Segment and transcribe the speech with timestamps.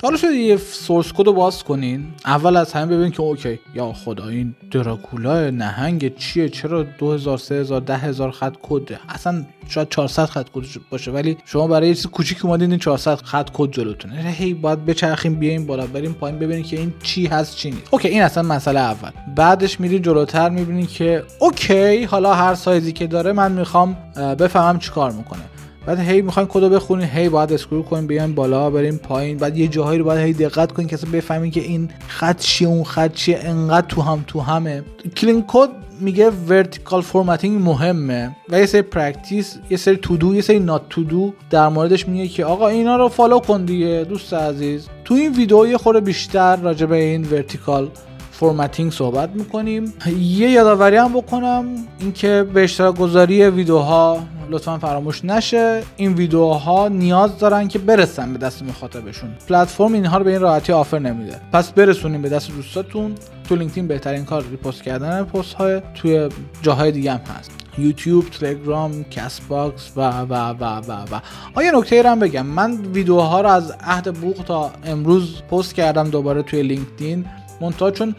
[0.00, 2.06] تا حالا شده یه source code رو باز کنین.
[2.24, 3.58] اول از همه ببین که OK.
[3.74, 10.24] یا خدا این دراکولا نهنگ چیه؟ چرا 2000 3000 10000 خط کد؟ اصلا شاید 400
[10.24, 14.14] خط کد باشه ولی شما برای یه چیز کوچیک اومدین این 400 خط کد جلوتونه
[14.14, 17.82] هی باید بچرخیم بیایم بالا بریم پایین ببینید که این چی هست چی نیست.
[17.90, 19.10] OK این اصلا مسئله اول.
[19.36, 25.12] بعدش میری جلوتر می‌بینید که OK حالا هر سایزی که داره من می‌خوام بفهمم چیکار
[25.12, 25.42] می‌کنه.
[25.88, 29.36] بعد هی می‌خواین کدو بخونین هی باید scroll کنین بیاین بالا بریم پایین.
[29.36, 32.68] بعد یه جاهایی رو باید هی دقت کنین که اصلا بفهمین که این خط چیه
[32.68, 33.38] اون خط چیه.
[33.42, 34.82] انقدر تو هم تو همه.
[35.16, 35.68] Clean Code
[36.00, 40.82] میگه vertical formatting مهمه و یه سری practice یه سری to do یه سری not
[40.90, 44.88] to do در موردش میگه که آقا اینا رو follow کن دیگه دوست عزیز.
[45.04, 47.88] تو این ویدیو یه خورده بیشتر راجع به این vertical
[48.32, 49.92] formatting صحبت می‌کنیم.
[50.20, 51.64] یه یادآوری هم بکنم
[52.00, 54.18] اینکه به اشتراک گذاری ویدیوها
[54.50, 55.82] لطفا فراموش نشه.
[55.96, 59.30] این ویدیوها نیاز دارن که برسن به دست مخاطبشون.
[59.48, 61.40] پلتفرم اینها رو به این راحتی offer نمیده.
[61.52, 63.14] پس برسونیم به دست دوستاتون.
[63.48, 66.28] تو لینکدین بهترین کار repost کردن پست های توی
[66.62, 67.50] جاهای دیگه هم هست.
[67.78, 70.92] یوتیوب، تلگرام، کست باکس و و و و.
[70.92, 71.20] و
[71.54, 72.46] یه نکته هم بگم.
[72.46, 77.24] من ویدیوها رو از عهد بوق تا امروز پست کردم دوباره توی لینکدین.
[77.60, 78.14] منتها چون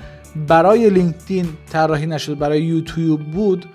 [0.47, 3.65] برای لینکدین طراحی نشد برای یوتیوب بود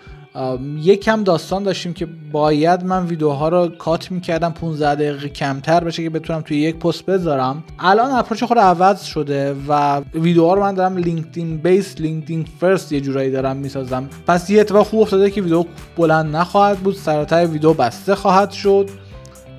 [0.77, 6.11] یکم داستان داشتیم که باید من ویدیوها رو cut می‌کردم 15 دقیقه کمتر بشه که
[6.11, 7.65] بتونم توی یک پست بذارم.
[7.79, 13.01] الان approach خود عوض شده و ویدیوها رو من دارم LinkedIn base LinkedIn first یه
[13.01, 14.09] جورایی دارم می‌سازم.
[14.27, 15.65] پس یه اتفاق خوب افتاده که ویدیو
[15.97, 18.91] بلند نخواهد بود سر و ته ویدیو بسته خواهد شد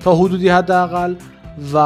[0.00, 1.14] تا حدودی حداقل
[1.74, 1.78] و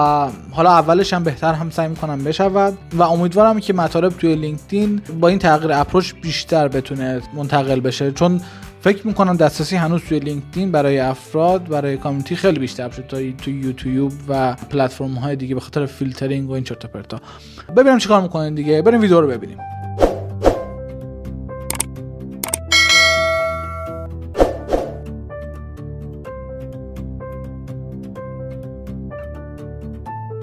[0.50, 5.28] حالا اولش هم بهتر هم سعی می‌کنم بشود و امیدوارم که مطالب توی لینکدین با
[5.28, 8.12] این تغییر approach بیشتر بتونه منتقل بشه.
[8.12, 8.40] چون
[8.80, 13.60] فکر می‌کنم دسترسی هنوز توی لینکدین برای افراد برای community خیلی بیشتر شد تا توی
[13.60, 17.20] یوتیوب و پلتفرم های دیگه به خاطر فیلترینگ و این چرت پرتا.
[17.76, 18.82] ببینم چیکار می‌کنین دیگه.
[18.82, 19.58] بریم ویدیو رو ببینیم.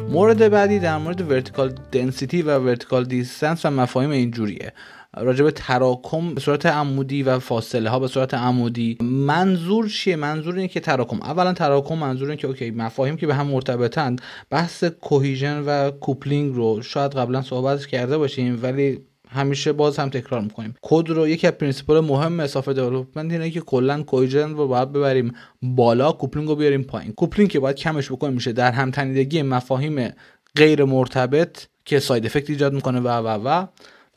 [0.10, 4.74] مورد بعدی در مورد vertical density و vertical distance و مفاهیم اینجوریه.
[5.18, 8.98] راجع به تراکم به صورت عمودی و فاصله ها به صورت عمودی.
[9.02, 11.22] منظور چیه؟ منظور اینه که تراکم.
[11.22, 16.56] اولا تراکم منظور اینه که OK مفاهیم که به هم مرتبطند بحث cohesion و coupling
[16.56, 20.76] رو شاید قبلا صحبت کرده باشیم ولی همیشه باز هم تکرار می‌کنیم.
[20.82, 25.34] کد رو یکی از principle مهم software development اینه که کلا cohesion رو باید ببریم
[25.62, 27.12] بالا coupling رو بیاریم پایین.
[27.12, 30.14] coupling که باید کمش بکنیم میشه در هم تنیدگی مفاهیم
[30.56, 33.66] غیر مرتبط که side effect ایجاد می‌کنه و و و.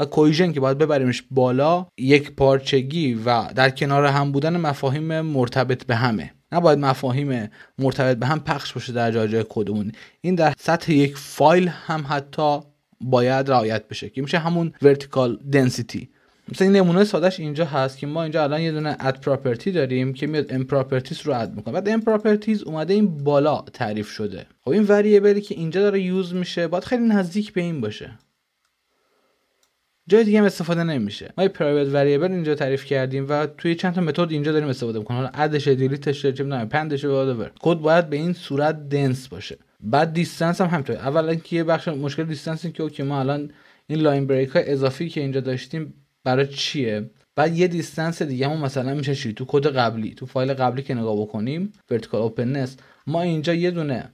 [0.01, 5.97] و cohesion که باید ببریمش بالا یکپارچگی و در کنار هم بودن مفاهیم مرتبط به
[5.97, 6.33] همه.
[6.53, 11.17] نباید مفاهیم مرتبط به هم پخش باشه در جای جای کدمون این در سطح یک
[11.17, 12.61] فایل هم حتی
[13.01, 16.09] باید رعایت بشه که میشه همون vertical density
[16.53, 20.13] مثلا این نمونه سادش اینجا هست که ما اینجا الان یه دونه add property داریم
[20.13, 21.75] که میاد m properties رو add می‌کنه.
[21.75, 24.47] بعد m properties اومده این بالا تعریف شده.
[24.61, 26.69] خب این variable ی که اینجا داره use میشه.
[26.69, 28.19] باید خیلی نزدیک به این باشه.
[30.09, 31.33] جای دیگه هم استفاده نمیشه.
[31.39, 35.21] ما private variable اینجا تعریف کردیم و توی چند تا متد اینجا داریم استفاده می‌کنیم.
[35.21, 37.05] حالا add ش delete ش چه می‌دونم append ش
[37.61, 39.59] کد باید به این صورت dense باشه.
[39.81, 43.51] بعد distance هم همینطور اولا که یه بخش مشکل distance که OK ما الان
[43.87, 45.95] این line break های اضافی که اینجا داشتیم
[46.25, 50.55] برای چیه؟ بعد یه distance دیگه هم مثلا میشه چی؟ تو کد قبلی تو فایل
[50.55, 54.11] قبلی که نگاه بکنیم vertical openness ما اینجا یه دونه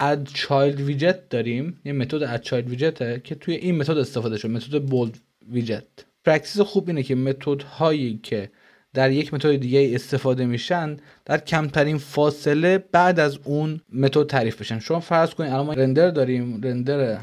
[0.00, 1.80] add child widget داریم.
[1.84, 5.18] یه متد add child widget ه که توی این متد استفاده شده متد build
[5.50, 5.84] widget
[6.24, 8.50] practice خوب اینه که متد هایی که
[8.94, 14.78] در یک متد دیگه استفاده میشن در کمترین فاصله بعد از اون متد تعریف بشن.
[14.78, 17.18] شما فرض کنید الان ما render داریم render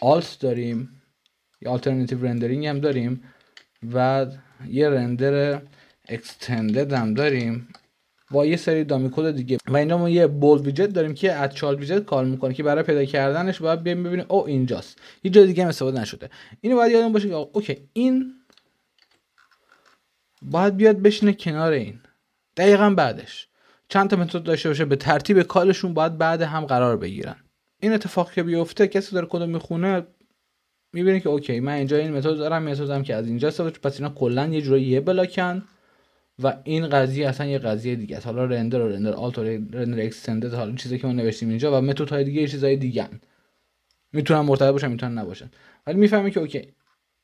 [0.00, 1.02] alt داریم
[1.60, 3.24] یا alternative rendering هم داریم
[3.94, 4.26] و
[4.68, 5.62] یه render
[6.08, 7.68] extended هم داریم.
[8.30, 9.58] با یه سری dummy code دیگه.
[9.68, 12.82] و اینجا ما یه build widget داریم که از child widget کار می‌کنه که برای
[12.82, 14.98] پیدا کردنش باید بیایم ببینیم او اینجاست.
[15.24, 16.30] یه جای دیگه هم استفاده نشده.
[16.60, 18.34] اینو باید یادمون باشه که OK این
[20.42, 22.00] باید بیاد بشینه کنار این.
[22.56, 23.48] دقیقا بعدش.
[23.88, 27.36] چند تا متد داشته باشه به ترتیب call شون باید بعد هم قرار بگیرن.
[27.80, 30.06] این اتفاق که بیفته کسی داره کد می‌خونه
[30.92, 34.10] می‌بینه که okay من اینجا این متد دارم می‌سازم که از اینجا استفاده پس اینا
[34.10, 35.62] کلا یه جورایی یه block ن.
[36.42, 38.26] و این قضیه اصلا یه قضیه دیگه است.
[38.26, 41.80] حالا render و render alt و render extended حالا چیزی که ما نوشتیم اینجا و
[41.80, 43.08] متد های دیگه چیزای دیگه
[44.12, 45.50] می‌تونن مرتبط باشن می‌تونن نباشن.
[45.86, 46.62] ولی می‌فهمی که okay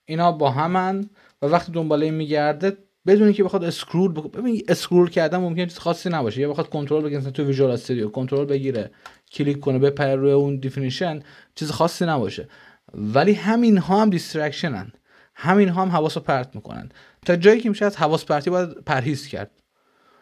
[0.04, 1.10] اینا با همن
[1.42, 2.76] و وقتی دنبالش میگرده
[3.06, 6.40] بدون که بخواد scroll بکنه ببین scroll کردن ممکنه چیز خاصی نباشه.
[6.40, 8.90] یا بخواد کنترل بگیره تو Visual Studio کنترل بگیره
[9.32, 11.20] کلیک کنه بپره روی اون definition
[11.54, 12.48] چیز خاصی نباشه.
[12.94, 14.92] ولی همین ها هم distraction ن
[15.40, 16.88] همین هم حواس رو پرت می‌کنن.
[17.26, 19.50] تا جایی که میشه از حواس پرتی باید پرهیز کرد.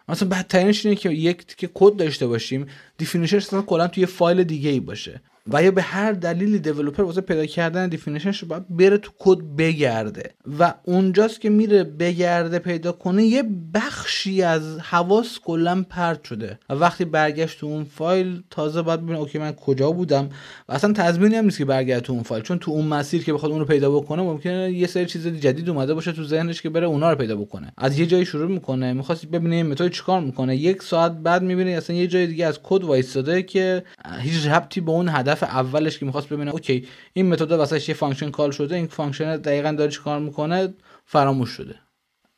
[0.08, 2.66] مثلا بدترینش اینه که یه تیکه کد داشته باشیم.
[2.98, 5.20] definition اصلا کلا توی فایل دیگه ای باشه.
[5.52, 9.38] و یا به هر دلیلی developer واسه پیدا کردن definition ش باید بره تو کد
[9.58, 10.30] بگرده.
[10.58, 16.58] و اونجاست که میره بگرده پیدا کنه یه بخشی از حواس کلا پرت شده.
[16.70, 20.28] و وقتی برگشت تو اون فایل تازه باید ببینه okay من کجا بودم؟
[20.68, 22.42] و اصلا تضمینی هم نیست که برگرده تو اون فایل.
[22.42, 25.70] چون تو اون مسیر که بخواد اون رو پیدا بکنه ممکنه یه سری چیز جدید
[25.70, 27.72] اومده باشه تو ذهنش که بره اونا رو پیدا بکنه.
[27.76, 28.92] از یه جایی شروع می‌کنه.
[28.92, 30.56] می‌خواست ببینه متد چیکار می‌کنه.
[30.56, 33.84] یک ساعت بعد می‌بینه اصلا یه جای دیگه از کد وایستاده که
[34.20, 38.30] هیچ ربطی به اون هدف اولش که می‌خواست ببینه okay این متد واسه یه function
[38.30, 40.74] call شده این function دقیقا داره کار می‌کنه؟
[41.04, 41.74] فراموش شده.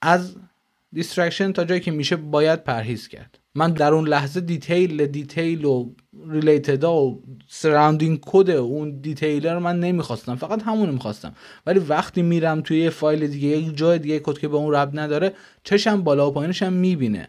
[0.02, 0.36] از
[0.92, 3.38] distraction تا جایی که میشه باید پرهیز کرد.
[3.54, 5.90] من در اون لحظه detail detail و
[6.28, 10.34] related و surrounding code اون detail رو من نمی‌خواستم.
[10.34, 11.34] فقط همون می‌خواستم.
[11.66, 14.90] ولی وقتی میرم توی یه فایل دیگه یک جای دیگه کد که به اون ربط
[14.98, 15.32] نداره
[15.64, 17.28] چشم بالا و پایینش هم می‌بینه.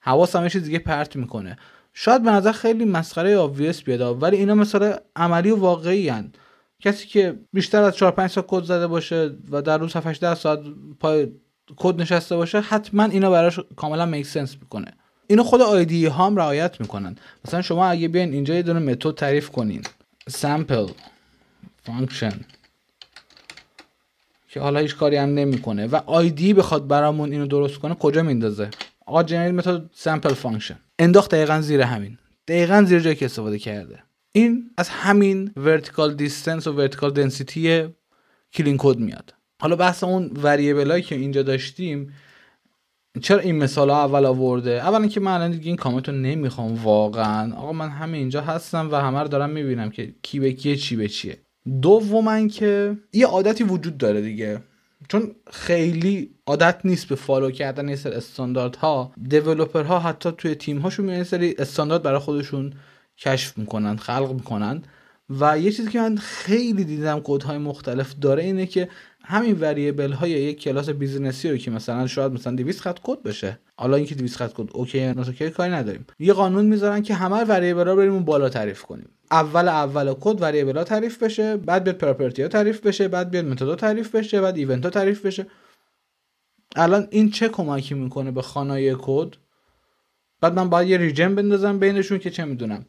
[0.00, 1.58] حواسم دیگه پرت می‌کنه.
[1.94, 6.32] شاید به نظر خیلی مسخره obvious بیاد ولی اینا مثلا عملی و واقعی هن.
[6.80, 10.34] کسی که بیشتر از 4 5 ساعت کد زده باشه و در روز 7 10
[10.34, 10.60] ساعت
[11.00, 11.28] پای
[11.76, 14.86] کد نشسته باشه حتما اینا براش کاملا make sense می‌کنه.
[15.26, 17.16] اینو خود IDE ها هم رعایت می‌کنن.
[17.44, 19.82] مثلا شما اگه بیاین اینجا یه دونه متد تعریف کنین.
[20.30, 20.90] sample
[21.86, 22.34] function.
[24.48, 25.86] که حالا هیچ کاری هم نمی‌کنه.
[25.86, 28.70] و IDE بخواد برامون اینو درست کنه کجا میندازه؟
[29.06, 30.89] آقا generate method sample function.
[31.00, 32.18] انداخت دقیقا زیر همین.
[32.48, 34.02] دقیقا زیر جایی که استفاده کرده.
[34.32, 37.88] این از همین vertical distance و vertical density
[38.52, 39.34] Clean Code میاد.
[39.60, 42.12] حالا بحث اون variable که اینجا داشتیم
[43.22, 46.84] چرا این مثال ها اول آورده؟ اولا که من الان دیگه این کامنت رو نمی‌خوام
[46.84, 47.54] واقعا.
[47.56, 50.96] آقا من همه اینجا هستم و همه رو دارم می‌بینم که کی به کیه چی
[50.96, 51.38] به چیه.
[51.82, 54.60] دوما که یه عادتی وجود داره دیگه.
[55.10, 59.12] چون خیلی عادت نیست به فالو کردن یه سری استانداردها.
[59.74, 62.72] ها حتی توی تیم هاشون یه سری استاندارد برای خودشون
[63.18, 64.82] کشف می‌کنن خلق می‌کنن.
[65.40, 68.88] و یه چیزی که من خیلی دیدم کودهای مختلف داره اینه که
[69.24, 73.22] همین variable های یک کلاس business ی رو که مثلا شاید مثلا 200 خط کد
[73.22, 73.58] بشه.
[73.76, 76.06] حالا اینکه 200 خط کد okay okay کاری نداریم.
[76.18, 79.08] یه قانون می‌ذارن که همه variable ها بریم اون بالا تعریف کنیم.
[79.30, 83.44] اول اول کد variable ها تعریف بشه بعد بیاد property ها تعریف بشه بعد بیاد
[83.44, 85.46] متد تعریف بشه بعد event ها تعریف بشه.
[86.76, 89.34] الان این چه کمکی می‌کنه به خوانایی کد؟
[90.40, 92.86] بعد من باید یه region بندازم بینشون که چه می‌دونم.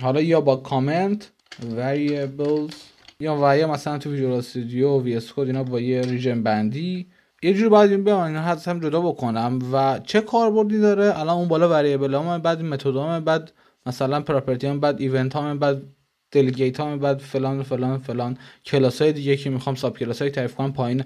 [0.00, 2.74] حالا یا با کامنت variables
[3.20, 7.10] یا و یا مثلا تو Visual Studio و VS اینا با یه region بندی
[7.42, 11.68] یه جوری باید این اینا هم جدا بکنم و چه کاربردی داره؟ الان اون بالا
[11.68, 13.52] variable هم بعد متد بعد
[13.86, 15.82] مثلا property هم بعد event هم بعد
[16.30, 18.38] delegate هم بعد فلان فلان فلان.
[18.64, 21.04] کلاس های دیگه که می‌خوام sub class های تعریف کنم پایین.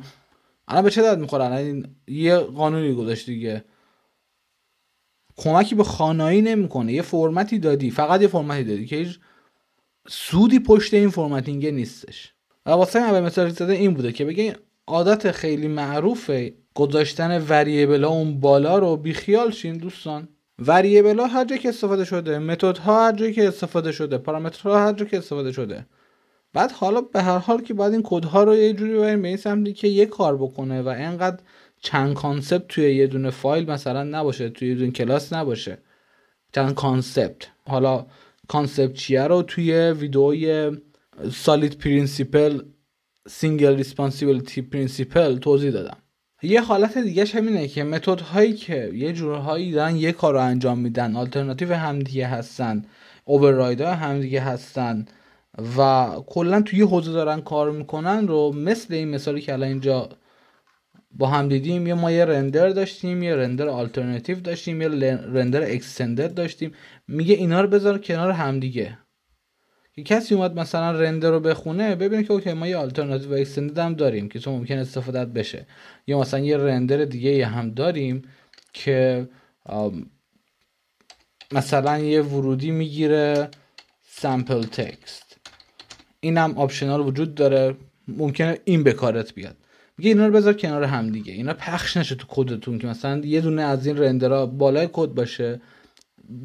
[0.68, 3.64] الان به چه درد می‌خوره؟ الان یه قانونی گذاشت دیگه.
[5.36, 6.92] کمکی به خانایی نمی‌کنه.
[6.92, 7.90] یه فرمتی دادی.
[7.90, 8.86] فقط یه فرمتی دادی.
[8.86, 9.06] که
[10.08, 12.32] سودی پشت این فرمتینگ نیستش.
[12.66, 14.56] و واسه اول مثال زده این بوده که بگه
[14.86, 20.28] عادت خیلی معروفه گذاشتن وریبل اون بالا رو بیخیال شین دوستان.
[20.58, 24.86] وریبل ها هر جایی که استفاده شده متد ها هر جایی که استفاده شده پارامترها
[24.86, 25.86] هر جایی که استفاده شده.
[26.52, 29.28] بعد حالا به هر حال که باید این کد ها رو یه جوری بریم به
[29.28, 31.42] این سمتی که یه کار بکنه و اینقدر
[31.80, 35.78] چند concept توی یه دونه فایل مثلا نباشه توی یه دونه کلاس نباشه.
[36.52, 37.48] چند concept.
[37.68, 38.06] حالا
[38.48, 40.70] concept چیه رو توی ویدئوی
[41.32, 42.62] SOLID principle
[43.28, 45.96] single responsibility principle توضیح دادم.
[46.42, 50.78] یه حالت دیگه همینه که متد هایی که یه جورهایی دارن یه کار رو انجام
[50.78, 52.84] میدن آلترناتیو همدیگه هستن
[53.24, 55.06] override ها همدیگه هستن
[55.78, 60.08] و کلا توی یه حوزه دارن کار می‌کنن رو مثل این مثالی که الان اینجا
[61.14, 66.34] با هم دیدیم یه ما یه render داشتیم یه render alternative داشتیم یه render extended
[66.34, 66.72] داشتیم.
[67.08, 68.98] میگه اینا رو بذار کنار همدیگه.
[69.94, 73.78] که کسی اومد مثلا render رو بخونه ببینه که okay ما یه آلترناتیو و extended
[73.78, 75.66] هم داریم که تو ممکن استفاده بشه.
[76.06, 78.22] یا مثلا یه render دیگه هم داریم
[78.72, 79.28] که
[81.52, 83.48] مثلا یه ورودی می‌گیره
[84.08, 85.36] sample text
[86.20, 87.76] اینم optional وجود داره.
[88.08, 89.56] ممکنه این به کارت بیاد.
[90.02, 91.32] میگه اینا رو بذار کنار هم دیگه.
[91.32, 95.08] اینا پخش نشه تو کدتون که مثلا یه دونه از این render ها بالای کد
[95.08, 95.60] باشه.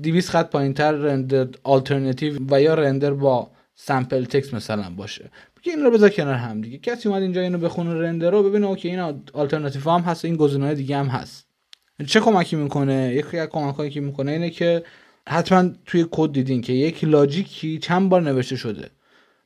[0.03, 5.31] 200 خط پایینتر render alternative و یا render با sample text مثلا باشه.
[5.61, 6.77] که این رو بذار کنار هم دیگه.
[6.77, 8.99] کسی اومد اینجا اینو بخونه render رو ببینه okay این
[9.33, 11.47] آلترناتیو هم هست این گزینه‌های دیگه هم هست.
[12.07, 14.83] چه کمکی می‌کنه؟ یکی از کمکایی که می‌کنه اینه که
[15.29, 18.89] حتما توی کد دیدین که یک logic ی چند بار نوشته شده.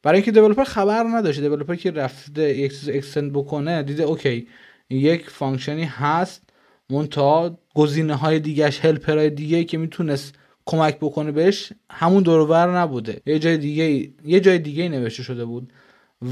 [0.03, 4.47] برای اینکه developer خبر نداشته developer که رفته یک چیز extend بکنه دیده okay
[4.89, 6.43] یک function ی هست
[6.89, 12.61] منتها گزینه های دیگهش helper های دیگه که می‌تونست کمک بکنه بهش همون دور و
[12.61, 13.21] بر نبوده.
[13.25, 15.73] یه جای دیگه یه جای دیگه نوشته شده بود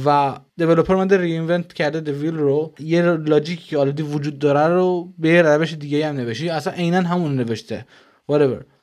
[0.05, 2.73] و developer اومده reinvent کرده the wheel رو.
[2.79, 6.53] یه logic ی که already وجود داره رو به روش دیگه هم نوشته.
[6.53, 7.85] اصلا عینا همون نوشته.
[8.31, 8.78] Whatever.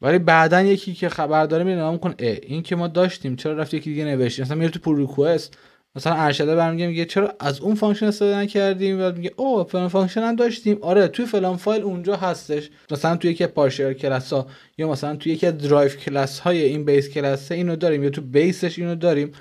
[0.00, 3.74] ولی بعدا یکی که خبر داره میره نگاه کنه این که ما داشتیم چرا رفت
[3.74, 5.58] یکی دیگه نوشت؟ مثلا میره تو pull request
[5.96, 10.20] مثلا ارشده برمیگه میگه چرا از اون function استفاده نکردیم؟ و میگه او فلان function
[10.20, 10.78] هم داشتیم.
[10.82, 12.70] آره توی فلان فایل اونجا هستش.
[12.90, 14.46] مثلا توی یکی partial class ها
[14.78, 18.20] یا مثلا توی یکی از derived class های این base class اینو داریم یا تو
[18.20, 19.32] base ش اینو داریم.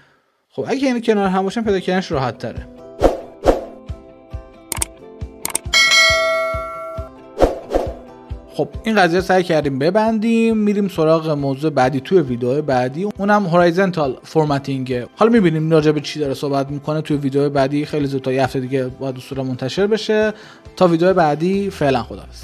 [0.50, 2.75] خب اگه این کنار هم باشن پیدا کردنش راحت تره.
[8.58, 13.04] خب این قضیه سعی کردیم ببندیم میریم سراغ موضوع بعدی توی ویدیو بعدی.
[13.18, 17.86] اونم هورایزنتال فرمتینگ حالا می‌بینیم راجع به چی داره صحبت می‌کنه توی ویدیو بعدی.
[17.86, 20.34] خیلی زود تا یه هفته دیگه باید صورت منتشر بشه.
[20.76, 22.44] تا ویدیو بعدی فعلا خداحافظ.